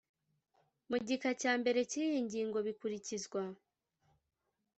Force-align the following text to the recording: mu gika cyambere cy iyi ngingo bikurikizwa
mu 0.89 0.97
gika 1.07 1.29
cyambere 1.41 1.79
cy 1.91 1.95
iyi 2.03 2.17
ngingo 2.25 2.57
bikurikizwa 2.67 3.41